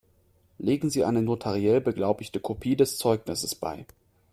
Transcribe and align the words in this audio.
Legen 0.57 0.89
Sie 0.89 1.05
eine 1.05 1.21
notariell 1.21 1.79
beglaubigte 1.79 2.39
Kopie 2.39 2.75
des 2.75 2.97
Zeugnisses 2.97 3.53
bei. 3.53 3.85